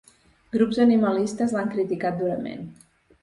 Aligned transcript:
Grups 0.55 0.79
animalistes 0.85 1.53
l’han 1.57 1.69
criticat 1.75 2.17
durament. 2.23 2.65